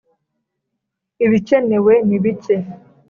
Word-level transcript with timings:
ibikenewe 1.25 1.93
nibike. 2.07 2.55